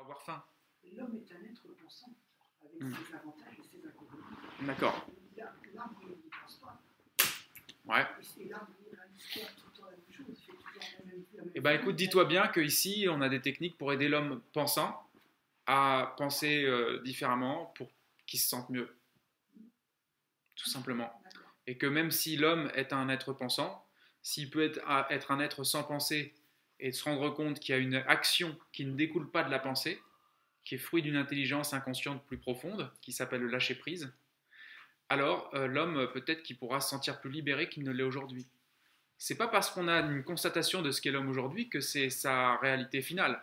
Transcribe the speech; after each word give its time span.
avoir 0.00 0.22
faim. 0.22 0.42
L'homme 0.96 1.14
est 1.16 1.32
un 1.34 1.44
être 1.50 1.62
pensant, 1.82 2.14
avec 2.62 2.82
Hmm. 2.82 2.92
ses 2.94 3.14
avantages 3.14 3.58
et 3.58 3.62
ses 3.62 3.86
inconvénients. 3.86 4.26
D'accord. 4.62 5.06
L'arbre, 5.74 6.00
ne 6.02 6.14
pense 6.42 6.56
pas. 6.56 6.80
Ouais. 7.86 8.06
Et 8.38 8.48
l'arbre, 8.48 8.72
réalise 8.90 9.56
tout 9.56 9.66
le 9.72 9.76
temps 9.78 9.84
la 9.86 9.90
même 9.92 10.00
chose, 10.10 10.42
fait 10.44 10.52
tout 10.52 10.62
temps 10.62 10.86
la 10.98 11.04
même, 11.06 11.24
la 11.34 11.42
même 11.42 11.52
Eh 11.54 11.60
chose. 11.60 11.74
écoute, 11.74 11.96
dis-toi 11.96 12.24
bien 12.24 12.48
qu'ici, 12.48 13.06
on 13.10 13.20
a 13.20 13.28
des 13.28 13.40
techniques 13.40 13.78
pour 13.78 13.92
aider 13.92 14.08
l'homme 14.08 14.42
pensant 14.52 15.06
à 15.66 16.14
penser 16.16 16.64
euh, 16.64 17.00
différemment 17.02 17.66
pour 17.76 17.88
qu'il 18.26 18.40
se 18.40 18.48
sente 18.48 18.68
mieux. 18.70 18.94
Tout 20.56 20.68
simplement. 20.68 21.10
Et 21.66 21.78
que 21.78 21.86
même 21.86 22.10
si 22.10 22.36
l'homme 22.36 22.70
est 22.74 22.92
un 22.92 23.08
être 23.08 23.32
pensant, 23.32 23.86
s'il 24.22 24.50
peut 24.50 24.62
être, 24.64 24.80
être 25.10 25.30
un 25.30 25.40
être 25.40 25.64
sans 25.64 25.84
pensée 25.84 26.34
et 26.80 26.92
se 26.92 27.04
rendre 27.04 27.30
compte 27.30 27.60
qu'il 27.60 27.74
y 27.74 27.78
a 27.78 27.80
une 27.80 27.96
action 28.06 28.56
qui 28.72 28.84
ne 28.84 28.94
découle 28.94 29.30
pas 29.30 29.42
de 29.44 29.50
la 29.50 29.58
pensée, 29.58 30.00
qui 30.64 30.74
est 30.74 30.78
fruit 30.78 31.02
d'une 31.02 31.16
intelligence 31.16 31.72
inconsciente 31.72 32.24
plus 32.26 32.38
profonde, 32.38 32.90
qui 33.00 33.12
s'appelle 33.12 33.42
le 33.42 33.48
lâcher-prise, 33.48 34.12
alors 35.10 35.50
euh, 35.54 35.66
l'homme 35.66 35.98
euh, 35.98 36.06
peut-être 36.06 36.42
qu'il 36.42 36.56
pourra 36.56 36.80
se 36.80 36.88
sentir 36.88 37.20
plus 37.20 37.30
libéré 37.30 37.68
qu'il 37.68 37.82
ne 37.82 37.90
l'est 37.90 38.04
aujourd'hui. 38.04 38.46
C'est 39.18 39.36
pas 39.36 39.48
parce 39.48 39.70
qu'on 39.70 39.88
a 39.88 40.00
une 40.00 40.22
constatation 40.22 40.80
de 40.80 40.92
ce 40.92 41.02
qu'est 41.02 41.10
l'homme 41.10 41.28
aujourd'hui 41.28 41.68
que 41.68 41.80
c'est 41.80 42.08
sa 42.08 42.56
réalité 42.58 43.02
finale. 43.02 43.42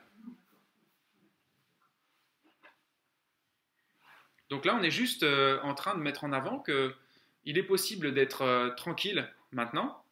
Donc 4.49 4.63
là, 4.63 4.75
on 4.79 4.81
est 4.81 4.91
juste 4.91 5.23
euh, 5.23 5.59
en 5.61 5.75
train 5.75 5.93
de 5.93 5.99
mettre 5.99 6.23
en 6.23 6.31
avant 6.31 6.59
que 6.59 6.95
il 7.43 7.57
est 7.57 7.63
possible 7.63 8.13
d'être 8.13 8.73
tranquille 8.75 9.29
maintenant, 9.51 10.03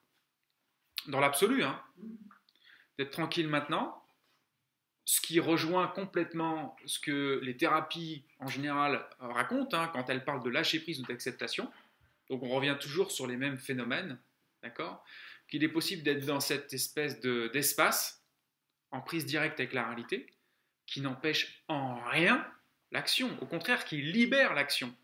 dans 1.07 1.19
l'absolu, 1.19 1.63
hein, 1.63 1.81
d'être 2.97 3.11
tranquille 3.11 3.47
maintenant, 3.47 4.01
ce 5.05 5.21
qui 5.21 5.39
rejoint 5.39 5.87
complètement 5.87 6.75
ce 6.85 6.99
que 6.99 7.39
les 7.43 7.55
thérapies 7.57 8.23
en 8.39 8.47
général 8.47 9.05
racontent 9.19 9.77
hein, 9.79 9.89
quand 9.93 10.09
elles 10.09 10.23
parlent 10.23 10.43
de 10.43 10.49
lâcher 10.49 10.79
prise 10.79 10.99
ou 10.99 11.03
d'acceptation. 11.03 11.71
Donc 12.29 12.41
on 12.41 12.49
revient 12.49 12.75
toujours 12.79 13.11
sur 13.11 13.27
les 13.27 13.37
mêmes 13.37 13.57
phénomènes, 13.57 14.19
d'accord? 14.63 15.03
Qu'il 15.47 15.63
est 15.63 15.69
possible 15.69 16.01
d'être 16.01 16.25
dans 16.25 16.39
cette 16.39 16.73
espèce 16.73 17.19
de- 17.19 17.49
d'espace 17.53 18.23
en 18.89 19.01
prise 19.01 19.25
directe 19.27 19.59
avec 19.59 19.73
la 19.73 19.85
réalité, 19.85 20.25
qui 20.87 21.01
n'empêche 21.01 21.63
en 21.67 21.99
rien 22.09 22.47
l'action, 22.91 23.29
au 23.41 23.45
contraire, 23.45 23.85
qui 23.85 24.01
libère 24.01 24.53
l'action. 24.55 24.95